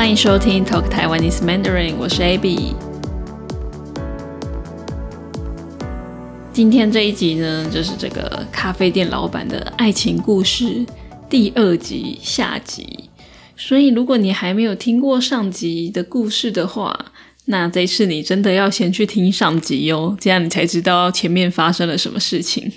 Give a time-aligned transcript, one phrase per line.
[0.00, 2.72] 欢迎收听 Talk Taiwanese Mandarin，我是 Abby。
[6.54, 10.86] 今天这一集呢，就是这个咖啡店老板的爱情故事
[11.28, 13.10] 第二集下集。
[13.58, 17.12] 所以，如果你还没有听过上集的故事的话，
[17.44, 22.72] 那这次你真的要先去听上集哦，这样你才知道前面发生了什么事情。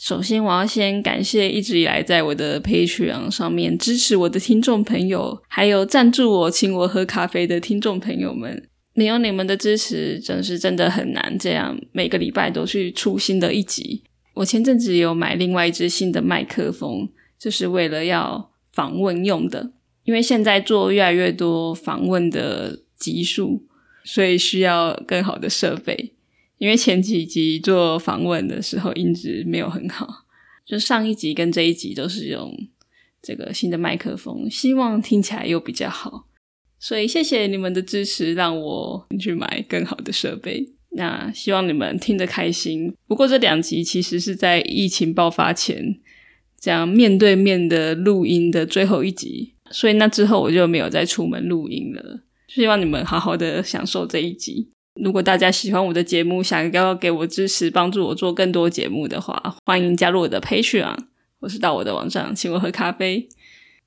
[0.00, 8.66] 首先，我要先感谢一直以来在我的 Patreon 上面支持我的听众朋友，还有赞助我请我喝咖啡的听众朋友们。
[8.94, 14.02] 没有你们的支持，真是真的很难这样每个礼拜都去出新的一集。
[14.32, 17.06] 我前阵子有买另外一支新的麦克风，
[17.38, 19.72] 就是为了要访问用的，
[20.04, 23.66] 因为现在做越来越多访问的集数，
[24.02, 26.14] 所以需要更好的设备。
[26.60, 30.26] 因为前几集做访问的时候音质没有很好，
[30.66, 32.54] 就上一集跟这一集都是用
[33.22, 36.26] 这个新的麦克风，希望听起来又比较好。
[36.78, 40.74] 所以谢谢你们的支持，让我去买更好的设备。
[40.90, 42.94] 那希望你们听得开心。
[43.06, 45.98] 不过这两集其实是在疫情爆发前
[46.58, 52.20] 这样面对面的录音的最后一集，所以那之后我就没有再出门录音了。
[52.48, 54.68] 希望你们好好的享受这一集。
[54.94, 60.96] 如果大家喜欢我的节目，想要给我支持，帮助我做更多节目的话，欢迎加入我的 Patreon，
[61.40, 63.28] 或是到我的网站请我喝咖啡，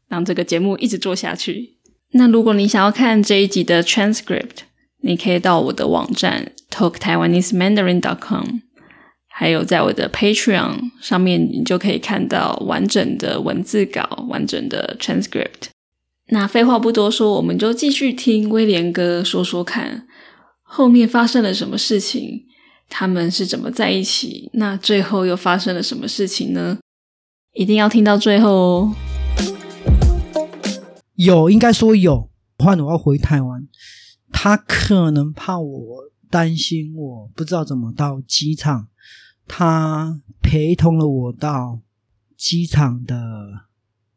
[0.08, 1.78] 让这个节目一直做下去。
[2.12, 4.64] 那如果你想要看这一集的 transcript，
[5.02, 8.46] 你可以到我的网站 talktaiwanesemandarin.com，
[9.28, 15.68] 还有在我的 Patreon 上面，你就可以看到完整的文字稿、完整的 transcript。
[16.28, 20.08] 那废话不多说，我们就继续听威廉哥说说看。
[20.76, 22.44] 后面发生了什么事情？
[22.90, 24.50] 他们是怎么在一起？
[24.54, 26.80] 那最后又发生了什么事情呢？
[27.54, 28.96] 一定要听到最后哦。
[31.14, 32.32] 有，应该说有。
[32.58, 33.68] 换我要回台湾，
[34.32, 38.88] 他可能怕我担心，我不知道怎么到机场。
[39.48, 41.82] 他陪同了我到
[42.36, 43.16] 机场的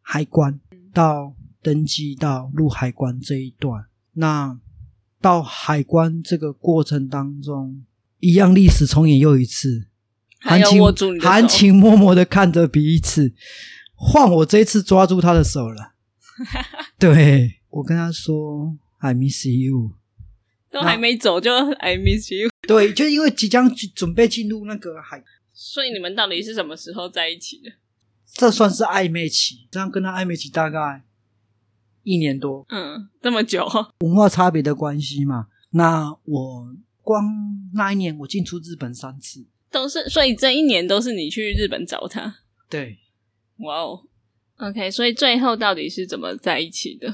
[0.01, 0.59] 海关，
[0.95, 3.85] 到登机到入海关这一段。
[4.15, 4.59] 那。
[5.21, 7.85] 到海关这个过程当中，
[8.21, 9.87] 一样历史重演又一次，
[10.41, 10.81] 含情
[11.21, 13.33] 含情脉脉的看着彼此，
[13.95, 15.95] 换我这一次抓住他的手了。
[16.99, 19.93] 对我跟他说：“I miss you。”
[20.71, 22.51] 都还没走就 “I miss you”。
[22.69, 27.73] 对，就因为即将准备进入那个海，所以你们到底是什么时候在一起的？
[28.35, 31.05] 这算是暧昧期，这样跟他暧昧期大概。
[32.07, 33.67] 一年多，嗯，这么久，
[33.99, 35.49] 文化差别的关系嘛。
[35.71, 37.25] 那我光
[37.75, 42.37] 那一年，我进出日本三次，都是，所以这一年都是你去日本找他。
[42.71, 42.99] 对，
[43.57, 44.05] 哇哦
[44.59, 47.13] ，OK，所以最后到底是怎么在一起的？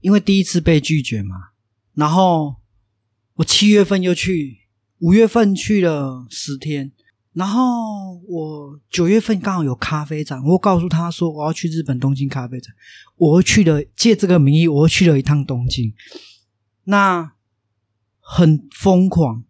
[0.00, 1.34] 因为第一次被拒绝嘛，
[1.94, 2.54] 然后
[3.34, 4.60] 我七月份又去，
[5.00, 6.92] 五月份去了十天。
[7.32, 12.74] 然后我九月份刚好有咖啡展，我告诉他说我要去日本东京咖啡展，
[13.16, 15.94] 我去了借这个名义，我去了一趟东京，
[16.84, 17.34] 那
[18.18, 19.44] 很疯狂。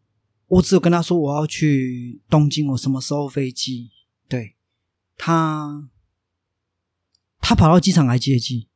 [0.47, 3.91] 我只有跟他说我要去东京，我什么时候飞机？
[4.29, 4.57] 对
[5.17, 5.89] 他，
[7.41, 8.69] 他跑到机场来接机，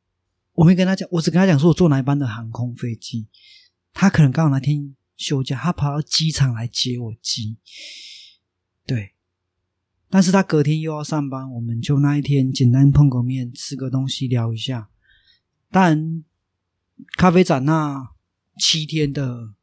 [0.53, 3.27] 我没跟他讲，我只跟他讲说我坐哪一班的航空飞机。
[3.93, 7.57] 他可能刚好那天休假，他跑到机场来接我机。
[8.85, 9.13] 对，
[10.09, 14.89] 但是他隔天又要上班，我们就那一天简单碰个面，吃个东西，聊一下。
[15.71, 16.23] 但
[17.17, 18.11] 咖啡展那
[18.59, 19.55] 七天的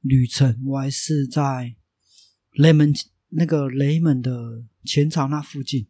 [0.00, 1.76] 旅程，我还是在
[2.52, 2.92] 雷门
[3.30, 5.86] 那个雷门的前朝那附近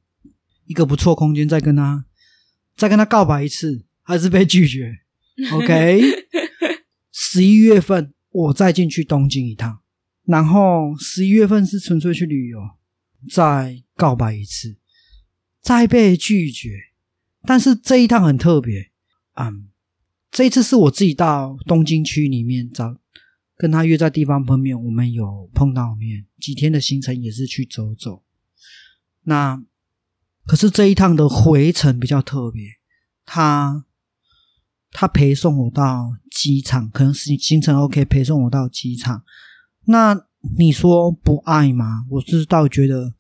[0.66, 2.04] 一个不错空间，再跟他
[2.76, 5.00] 再跟他告白一次，还是被拒绝。
[5.52, 6.00] OK，
[7.10, 9.80] 十一月份我再进去东京一趟。
[10.24, 12.58] 然后十一月份是纯粹去旅游，
[13.30, 14.78] 再告白一次，
[15.60, 16.78] 再被拒绝。
[17.42, 18.90] 但是这一趟很特别，
[19.34, 19.68] 嗯，
[20.30, 22.96] 这一次是我自己到东京区里面找，
[23.56, 28.22] 跟他约在地方碰面，我们有碰到面，几天的行程也是去走走。
[29.24, 29.62] 那
[30.46, 32.62] 可是这一趟的回程比较特别，
[33.26, 33.84] 他
[34.90, 39.22] 他陪送我到机场，可能是行程 OK，陪送我到机场。
[39.86, 40.26] 那
[40.56, 42.06] 你说不爱吗？
[42.10, 43.14] 我是倒觉得，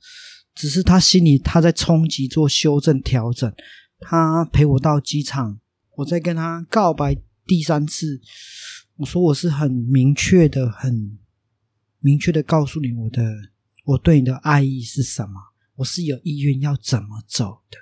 [0.54, 3.52] 只是他心里他在冲击做修正调整。
[4.00, 5.58] 他陪我到机场，
[5.96, 7.16] 我在跟他告白
[7.46, 8.20] 第三次，
[8.96, 11.18] 我说我是很明确的、很
[12.00, 13.22] 明确的告诉你我的
[13.84, 15.40] 我对你的爱意是什么，
[15.76, 17.78] 我是有意愿要怎么走的。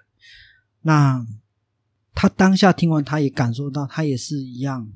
[0.82, 1.26] 那
[2.14, 4.88] 他当下听完，他也感受到，他也是一样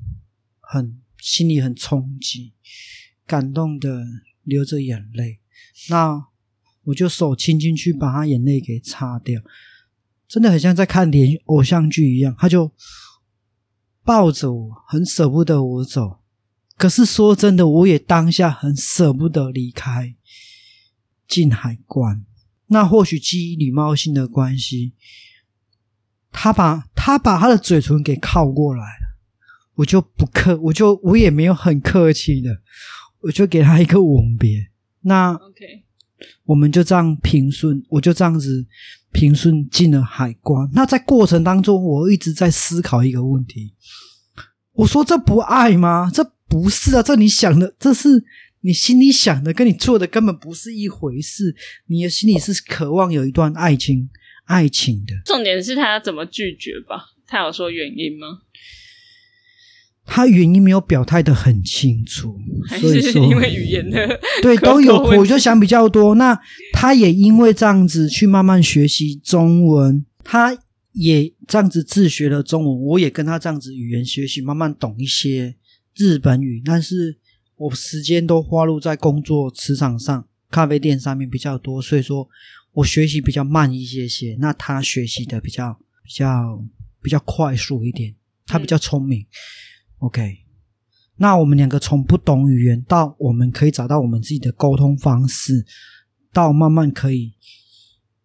[0.61, 2.53] 很心里很冲击，
[3.27, 4.03] 感动的
[4.43, 5.39] 流着眼泪。
[5.89, 6.25] 那
[6.85, 9.41] 我就手轻轻去把他眼泪给擦掉，
[10.27, 12.33] 真的很像在看连偶像剧一样。
[12.39, 12.71] 他就
[14.03, 16.19] 抱着我，很舍不得我走。
[16.77, 20.15] 可是说真的，我也当下很舍不得离开
[21.27, 22.25] 进海关。
[22.67, 24.93] 那或许基于礼貌性的关系，
[26.31, 29.17] 他把他把他的嘴唇给靠过来了，
[29.75, 32.61] 我就不客，我就我也没有很客气的，
[33.21, 34.67] 我就给他一个吻别。
[35.01, 35.83] 那 OK，
[36.45, 38.65] 我们就这样平顺，我就这样子
[39.11, 40.69] 平顺进了海关。
[40.73, 43.73] 那在过程当中，我一直在思考一个问题：
[44.73, 46.11] 我说这不爱吗？
[46.13, 48.25] 这不是啊，这你想的，这是。
[48.61, 51.55] 你心里想的跟你做的根本不是一回事。
[51.85, 54.09] 你的心里是渴望有一段爱情，
[54.45, 55.13] 爱情的。
[55.25, 57.05] 重点是他怎么拒绝吧？
[57.27, 58.39] 他有说原因吗？
[60.07, 62.39] 他原因没有表态的很清楚，
[62.79, 66.15] 所以说因为语言的 对都有，我就想比较多。
[66.15, 66.39] 那
[66.73, 70.57] 他也因为这样子去慢慢学习中文，他
[70.93, 72.81] 也这样子自学了中文。
[72.81, 75.55] 我也跟他这样子语言学习，慢慢懂一些
[75.95, 77.17] 日本语，但是。
[77.59, 82.29] 我时间都花入在工作职场上，咖啡店上面比较多，所以说
[82.71, 84.37] 我学习比较慢一些些。
[84.39, 86.63] 那他学习的比较比较
[87.01, 88.13] 比较快速一点，
[88.45, 89.25] 他比较聪明。
[89.99, 90.45] OK，
[91.15, 95.65] 那我们两个从不懂语言到我们可以找到我们自己的沟通方式，
[96.31, 97.33] 到慢慢可以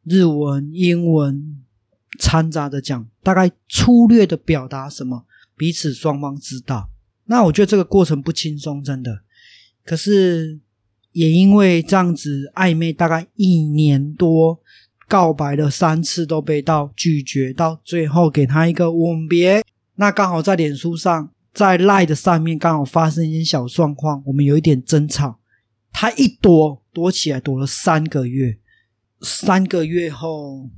[0.04, 1.62] 日文、英文
[2.18, 5.24] 掺杂的讲，大概粗略的表达什么，
[5.56, 6.90] 彼此双方知道。
[7.24, 9.22] 那我觉得这个过程不轻松，真的。
[9.84, 10.60] 可是
[11.12, 14.60] 也因为这样子暧昧，大概一年多，
[15.08, 19.64] 告白了三次都被到拒绝，到最后给他一个吻别。
[19.94, 25.38] 那刚好在脸书上，在赖的上面刚好发生一些小状况，我们有一点争吵。
[25.92, 28.58] 他一躲躲起来，躲了三个月。
[29.20, 30.70] 三个月后，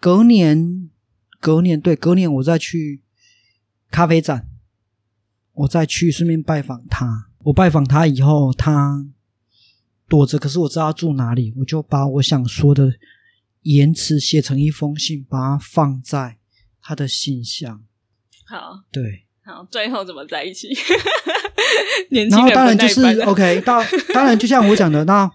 [0.00, 0.90] 隔年，
[1.38, 3.02] 隔年对，隔年我再去
[3.90, 4.48] 咖啡展。
[5.52, 7.28] 我再去顺便拜访他。
[7.44, 9.06] 我拜访他以后，他
[10.08, 12.94] 躲着，可是我知道他住哪里，我就把我想说的
[13.62, 16.38] 言辞写成一封信，把它放在
[16.80, 17.84] 他的信箱。
[18.46, 20.68] 好，对，好，最后怎么在一起？
[22.30, 23.60] 然后当然就是 OK。
[23.62, 23.82] 到
[24.14, 25.28] 当然就像我讲的，那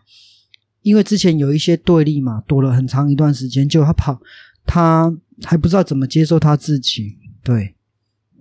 [0.84, 4.22] 因为之前有一些对立嘛，躲了很长一段时间，就他跑，
[4.66, 5.14] 他
[5.44, 7.76] 还不知道怎么接受他自己，对。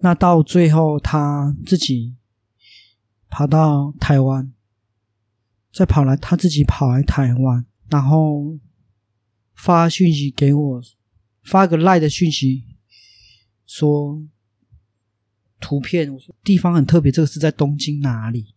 [0.00, 2.14] 那到最后，他自己
[3.30, 4.52] 跑到台湾，
[5.72, 8.58] 再跑来，他自己跑来台湾，然后
[9.54, 10.82] 发讯息给我，
[11.42, 12.64] 发个赖的讯息，
[13.66, 14.22] 说
[15.60, 18.54] 图片，我说地方很特别，这个是在东京哪里？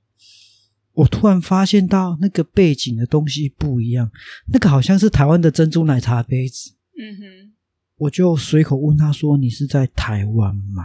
[0.94, 4.12] 我突然发现到那个背景的东西不一样，
[4.52, 6.72] 那个好像是台湾的珍珠奶茶杯子。
[6.98, 7.54] 嗯哼，
[7.98, 10.84] 我就随口问他说：“你是在台湾吗？”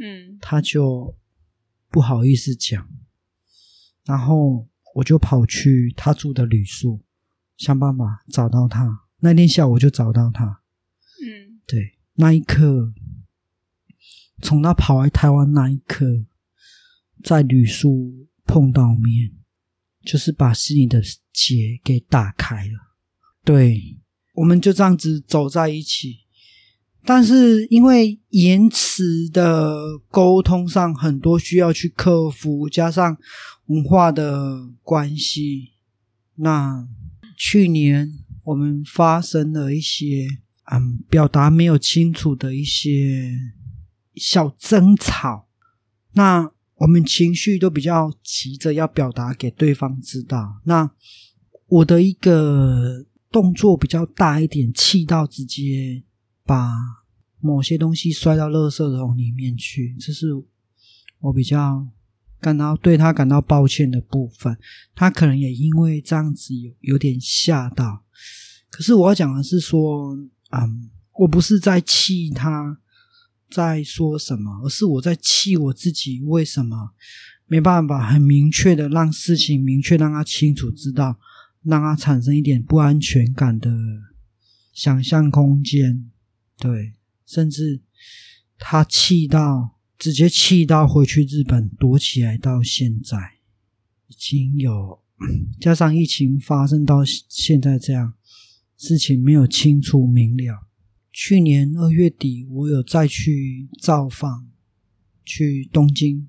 [0.00, 1.14] 嗯，他就
[1.90, 2.88] 不好意思讲，
[4.06, 7.00] 然后我就跑去他住的旅宿，
[7.58, 9.02] 想办法找到他。
[9.20, 10.62] 那天下午就找到他。
[11.22, 12.94] 嗯，对，那一刻，
[14.42, 16.24] 从他跑来台湾那一刻，
[17.22, 19.32] 在旅宿碰到面，
[20.04, 21.00] 就是把心里的
[21.32, 22.94] 结给打开了。
[23.44, 23.98] 对，
[24.34, 26.20] 我们就这样子走在一起。
[27.06, 33.16] 但是因为言辞的沟通上很多需要去克服，加上
[33.66, 35.72] 文化的关系，
[36.36, 36.88] 那
[37.36, 38.10] 去年
[38.42, 40.26] 我们发生了一些
[40.72, 43.30] 嗯表达没有清楚的一些
[44.16, 45.48] 小争吵，
[46.12, 50.90] 那我们情绪都比较急着要表达给对方知道，那
[51.66, 56.02] 我的一个动作比较大一点，气到直接。
[56.46, 56.74] 把
[57.40, 60.26] 某些东西摔到垃圾桶里面去，这是
[61.20, 61.88] 我比较
[62.38, 64.54] 感到对他感到抱歉的部分。
[64.94, 68.04] 他可能也因为这样子有有点吓到。
[68.68, 70.14] 可是我要讲的是说，
[70.50, 72.78] 嗯，我不是在气他，
[73.54, 76.90] 在说什么，而是我在气我自己，为什么
[77.46, 81.20] 没办法很明确的让事情明确，让他清楚知道，
[81.62, 83.70] 让他产生一点不安全感的
[84.72, 86.10] 想象空间。
[86.58, 86.94] 对，
[87.24, 87.80] 甚至
[88.58, 93.16] 他气到直接气到回去日本躲起来，到现在
[94.08, 95.00] 已经有
[95.60, 98.14] 加上疫情发生到现在这样
[98.76, 100.63] 事情没有清楚明了。
[101.14, 104.50] 去年二月底，我有再去造访，
[105.24, 106.28] 去东京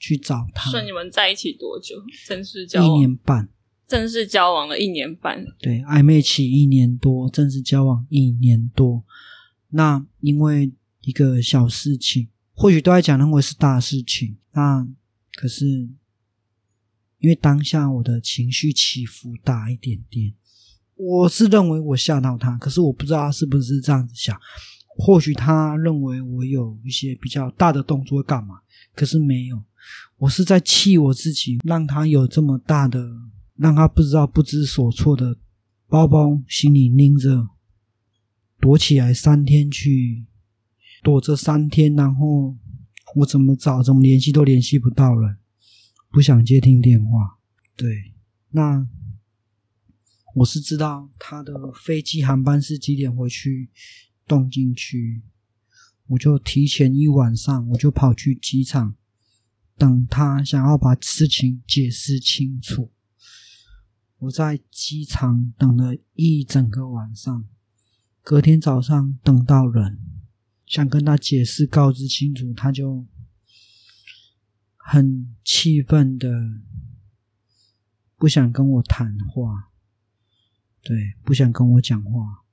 [0.00, 0.68] 去找他。
[0.68, 1.94] 说你们在一起多久？
[2.26, 2.98] 正式交往一？
[2.98, 3.48] 年半，
[3.86, 5.46] 正式交往了一年半。
[5.60, 9.04] 对，暧昧期一年多，正式交往一年多。
[9.68, 14.88] 那因为一个小事情，或许对他讲认为是大事情，那
[15.34, 15.88] 可是
[17.18, 20.34] 因为当下我的情绪起伏大一点点，
[20.98, 24.38] 我是认为我吓到他，可是我不知道他是不是这样子想。
[25.00, 28.56] 或许他认为我有一些比较大的动作干嘛，
[28.96, 29.62] 可是没有。
[30.16, 33.08] 我是在气我自己，让他有这么大的，
[33.54, 35.36] 让他不知道不知所措的
[35.86, 37.48] 包包，心里拎着，
[38.58, 40.26] 躲起来三天去
[41.04, 42.56] 躲这三天，然后
[43.14, 45.36] 我怎么找怎么联系都联系不到了，
[46.10, 47.38] 不想接听电话。
[47.76, 48.12] 对，
[48.50, 48.84] 那
[50.38, 53.70] 我是知道他的飞机航班是几点回去
[54.24, 55.20] 东京区，
[56.06, 58.94] 我就提前一晚上我就跑去机场
[59.76, 62.92] 等他，想要把事情解释清楚。
[64.18, 67.44] 我在机场等了一整个晚上，
[68.22, 69.98] 隔天早上等到人，
[70.66, 73.04] 想跟他解释告知清楚，他就
[74.76, 76.30] 很气愤的
[78.16, 79.67] 不想跟我谈话，
[80.82, 82.44] 对，不想跟我讲话，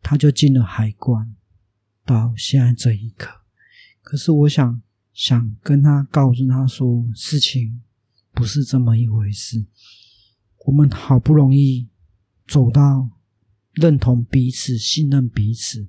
[0.00, 1.34] 他就进了海关，
[2.04, 3.42] 到现在这一刻。
[4.02, 4.82] 可是我想
[5.12, 7.82] 想跟他告诉他说，事情
[8.32, 9.66] 不是这么一回事。
[10.66, 11.88] 我们好不容易
[12.46, 13.10] 走到
[13.72, 15.88] 认同彼此、信任彼此，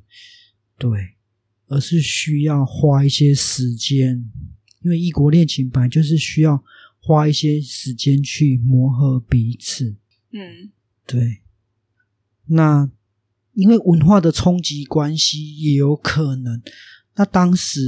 [0.78, 1.16] 对，
[1.68, 4.30] 而是需要花一些时间，
[4.82, 6.62] 因为异国恋情本来就是需要
[7.00, 9.96] 花一些时间去磨合彼此。
[10.38, 10.72] 嗯
[11.08, 11.42] 对，
[12.48, 12.92] 那
[13.54, 16.62] 因为文化的冲击关系也有可能。
[17.16, 17.80] 那当时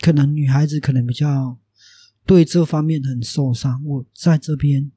[0.00, 1.56] 可能女孩子可能比较
[2.24, 3.80] 对这方面很受伤。
[3.84, 4.90] 我在这边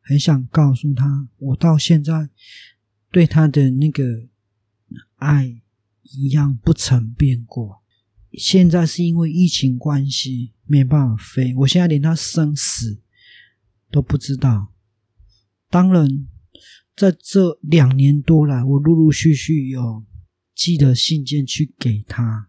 [0.00, 2.30] 很想告诉她，我到现在
[3.10, 4.28] 对她的那个
[5.16, 5.60] 爱
[6.02, 7.82] 一样不曾变过。
[8.34, 13.00] 现在是因为疫情关系没办法飞，我现在连她生死
[13.90, 14.72] 都不知道。
[15.68, 16.06] 当然，
[16.96, 20.02] 在这两年多来，我陆陆续续有
[20.54, 22.48] 寄的信件去给他，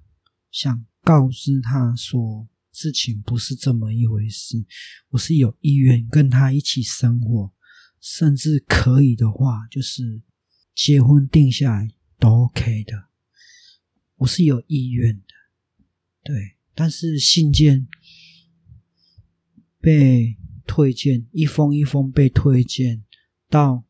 [0.49, 4.65] 想告知他说事情不是这么一回事，
[5.09, 7.51] 我是有意愿跟他一起生活，
[7.99, 10.21] 甚至可以的话，就是
[10.73, 13.09] 结婚定下来都 OK 的，
[14.15, 15.33] 我是有意愿的，
[16.23, 17.85] 对，但是信件
[19.81, 23.03] 被推荐，一封一封被推荐
[23.49, 23.83] 到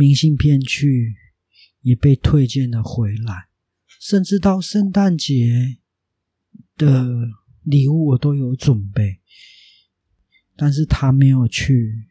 [0.00, 1.14] 明信片去，
[1.82, 3.48] 也被推荐了回来，
[4.00, 5.76] 甚至到圣诞节
[6.78, 7.06] 的
[7.64, 9.20] 礼物我都有准备，
[10.56, 12.06] 但是他没有去，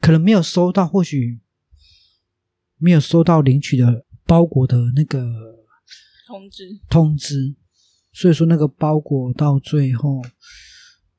[0.00, 1.38] 可能没有收到，或许
[2.76, 5.64] 没有收到领取的包裹的那个
[6.26, 6.80] 通知。
[6.90, 7.54] 通知，
[8.12, 10.20] 所以说那个包裹到最后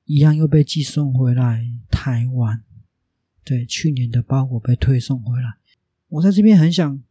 [0.04, 2.62] 一样又被寄送回来台湾。
[3.46, 5.63] 对，去年的包裹被退送回来。
[6.14, 7.04] 我在这边很想，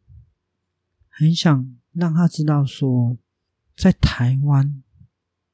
[1.09, 3.19] 很想让他知道说，
[3.77, 4.85] 在台湾，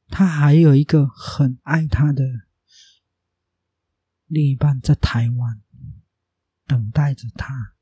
[0.09, 2.43] 他还有一个很爱他的
[4.27, 5.63] 另一半在台湾
[6.67, 7.73] 等待着他。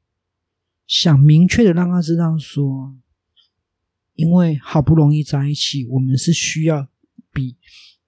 [0.87, 2.97] 想明确的让他知道说，
[4.15, 6.87] 因为好不容易在一起，我们是需要
[7.33, 7.57] 比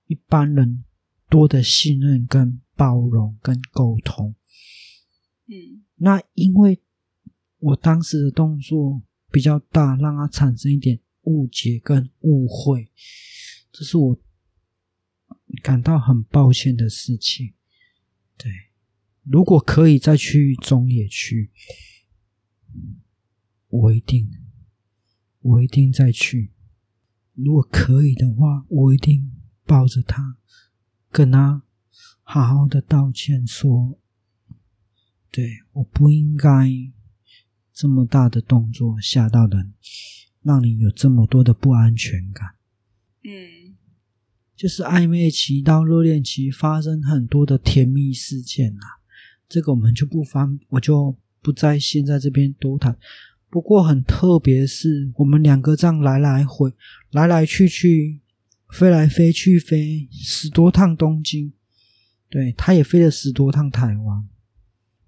[0.06, 0.84] 一般人
[1.28, 4.36] 多的信任、跟包容、跟沟通。
[5.46, 6.80] 嗯那因为
[7.58, 12.90] 我当时的动作比较大，让他产生一点误解跟误会，
[13.72, 14.18] 这是我
[15.62, 17.54] 感到很抱歉的事情。
[18.36, 18.50] 对，
[19.24, 21.50] 如果可以再去中野区，
[23.68, 24.30] 我一定，
[25.40, 26.52] 我一定再去。
[27.34, 29.32] 如果可以的话，我一定
[29.64, 30.38] 抱着他，
[31.10, 31.62] 跟他
[32.22, 33.98] 好好的道歉说。
[35.30, 36.70] 对，我不应该
[37.78, 39.72] 这么大的动作吓到人，
[40.42, 42.44] 让你有这么多的不安全感。
[43.22, 43.76] 嗯
[44.56, 48.98] 就是暧昧期到热恋期发生很多的甜蜜事件啊，
[49.48, 52.98] 这个我们就不翻，我就不在现在这边多谈。
[53.48, 56.74] 不过很特别的是，我们两个这样来来回、
[57.12, 58.20] 来来去去、
[58.72, 61.52] 飞来飞去飞十多趟东京，
[62.28, 64.28] 对，他也飞了十多趟台湾。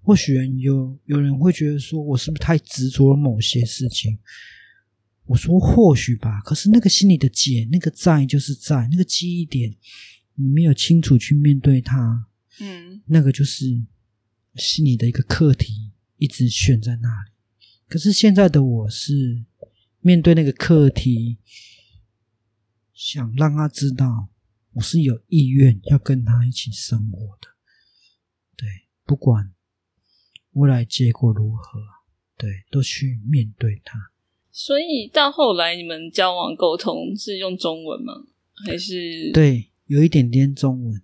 [0.01, 4.17] 或许有有人会觉得说，我是不是太执着了某些事情？
[5.25, 9.75] 我说或许吧，可是那个心里的结，那个在就是在那个记忆点，
[10.35, 12.27] 你没有清楚去面对它，
[12.59, 13.81] 嗯那个就是
[14.55, 17.31] 心里的一个课题，一直悬在那里。
[17.87, 19.45] 可是现在的我是
[19.99, 21.37] 面对那个课题，
[22.93, 24.29] 想让他知道
[24.73, 27.47] 我是有意愿要跟他一起生活的。
[28.57, 28.67] 对，
[29.05, 29.53] 不管
[30.53, 31.79] 未来结果如何，
[32.37, 34.11] 对，都去面对它。
[34.51, 38.13] 所以到后来你们交往沟通是用中文吗？
[38.65, 39.31] 还是？
[39.31, 41.01] 对，有一点点中文，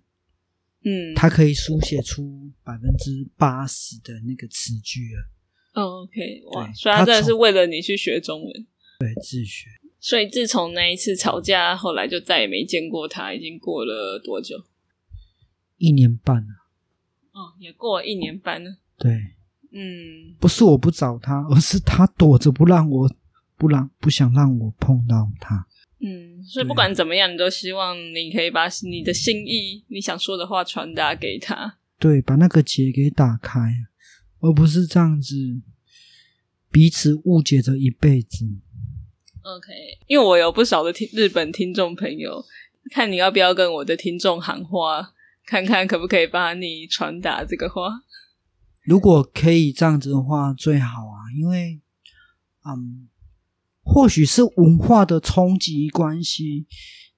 [0.84, 5.82] 嗯，他可以书写出百分之八十的那个词句了。
[5.82, 8.66] 哦，OK，哇，所以他真的是为了你去学中文。
[8.98, 9.70] 对，自学。
[10.00, 13.32] 所以自从那一次吵架，后来就再也没见过他。
[13.32, 14.62] 已经过了多久？
[15.78, 16.48] 一年半了。
[17.32, 18.76] 哦，也过了一年半了。
[18.96, 19.36] 对，
[19.70, 23.10] 嗯，不是我不找他，而是他躲着不让我，
[23.56, 25.66] 不让不想让我碰到他。
[26.00, 31.76] 嗯，所以不管怎么样，你都希望你可以把你的心意、你想说的话传达给他。
[31.98, 33.58] 对，把那个结给打开，
[34.40, 35.34] 而不是这样子
[36.70, 38.46] 彼此误解着一辈子。
[39.42, 39.72] OK，
[40.06, 42.44] 因为我有不少的听日本听众朋友，
[42.92, 45.12] 看你要不要跟我的听众喊话，
[45.44, 48.02] 看看可不可以帮你传达这个话。
[48.88, 51.78] 如果可以这样子的话，最好啊，因为，
[52.64, 53.06] 嗯，
[53.82, 56.66] 或许是文化的冲击关系，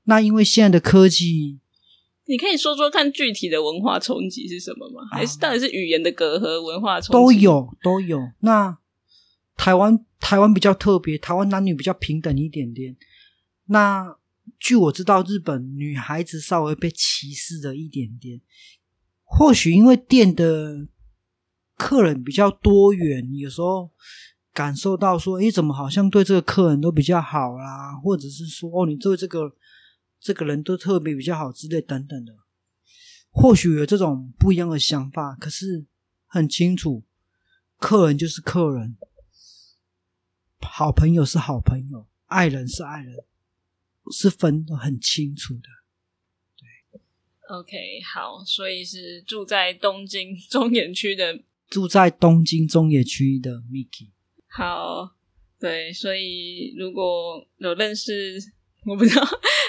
[0.02, 1.60] 那因为现在的科技，
[2.26, 5.06] 你可以说说看具体的文化冲击是什么吗？
[5.12, 8.18] 还是到底是语言的隔阂、文化冲击都有都有。
[8.40, 8.76] 那
[9.56, 12.96] 台湾台湾比较特别，台湾男女比较平等一点点。
[13.66, 14.16] 那
[14.58, 18.40] 据我知道，日本女孩子稍微被歧视了一点点。
[19.24, 20.88] 或许因为店的
[21.80, 23.90] 客人比较多元，有时候
[24.52, 29.50] 感受到说，诶，怎么好像对这个客人都比较好啦，或者是说，哦，你对这个
[30.20, 32.34] 这个人都特别比较好之类等等的。
[33.30, 35.86] 或许有这种不一样的想法，可是
[36.26, 37.02] 很清楚，
[37.78, 38.98] 客人就是客人，
[40.60, 43.24] 好朋友是好朋友，爱人是爱人，
[44.12, 45.62] 是分得很清楚的。
[47.48, 51.42] OK，好，所以是住在东京 中野区的。
[51.70, 54.10] 住在东京中野区的 Miki，
[54.48, 55.14] 好，
[55.60, 58.38] 对，所以如果有认识，
[58.84, 59.22] 我不知道，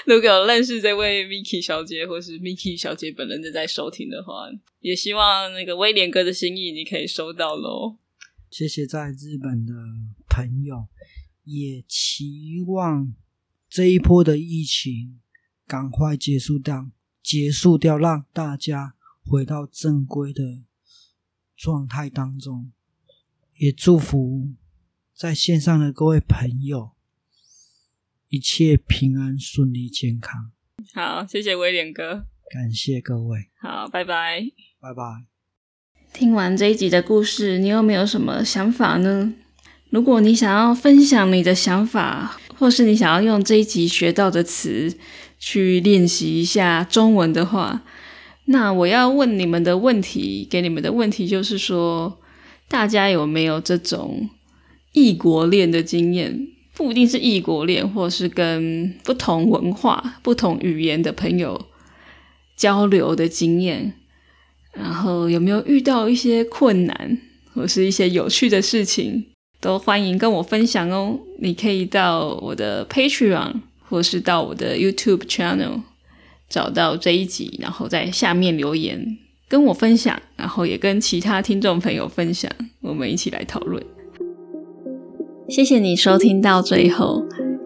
[0.06, 7.98] 如果有认识这位 Miki 小姐，或是 Miki 小姐本人正在收听的话，也希望那个威廉哥的心意你可以收到喽。
[8.50, 9.72] 谢谢在日本的
[10.28, 10.88] 朋友，
[11.44, 13.14] 也期望
[13.70, 15.20] 这一波的疫情
[15.68, 16.90] 赶快结束掉，
[17.22, 20.42] 结束掉，让大家回到正规的
[21.62, 22.72] 状态当中。
[23.56, 24.48] 也祝福
[25.14, 26.90] 在线上的各位朋友
[28.28, 30.50] 一切平安、顺利、健康。
[30.92, 32.26] 好，谢谢威廉哥。
[32.50, 34.40] 感谢各位，好，拜拜。
[34.80, 35.26] 拜拜。
[36.12, 39.32] 听完这一集的故事，你有没有什么想法呢？
[39.90, 44.98] 如果你想要分享你的想法，或是你想要用这一集学到的词
[45.38, 47.84] 去练习一下中文的话，
[48.46, 52.18] 那我要问你们的问题，给你们的问题就是说，
[52.68, 54.28] 大家有没有这种
[54.92, 56.48] 异国恋的经验？
[56.74, 61.66] 不一定是异国恋，或是跟不同文化、不同语言的朋友
[62.56, 63.94] 交流的经验。
[64.72, 67.18] 然后有没有遇到一些困难，
[67.54, 69.26] 或是一些有趣的事情，
[69.60, 71.20] 都欢迎跟我分享哦。
[71.38, 75.82] 你可以到我的 Patreon，或是到我的 YouTube channel
[76.51, 82.51] 找到这一集，然后在下面留言跟我分享，然后也跟其他听众朋友分享，
[82.81, 83.83] 我们一起来讨论。
[85.49, 87.23] 谢谢你收听到最后。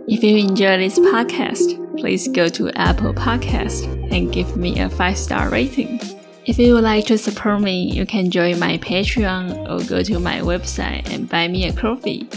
[0.08, 5.16] If you enjoy this podcast, please go to Apple Podcast and give me a five
[5.16, 6.00] star rating.
[6.46, 10.20] If you would like to support me, you can join my Patreon or go to
[10.20, 12.28] my website and buy me a coffee.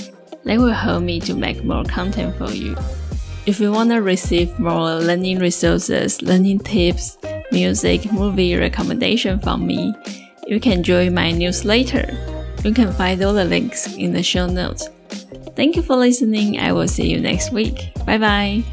[0.44, 2.77] That will help me to make more content for you.
[3.49, 7.17] If you want to receive more learning resources, learning tips,
[7.51, 9.95] music, movie recommendation from me,
[10.45, 12.05] you can join my newsletter.
[12.63, 14.89] You can find all the links in the show notes.
[15.55, 16.59] Thank you for listening.
[16.59, 17.91] I will see you next week.
[18.05, 18.63] Bye bye.